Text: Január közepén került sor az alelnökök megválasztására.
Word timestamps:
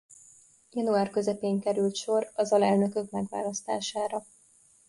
Január 0.71 1.09
közepén 1.09 1.59
került 1.59 1.95
sor 1.95 2.31
az 2.35 2.51
alelnökök 2.51 3.11
megválasztására. 3.11 4.25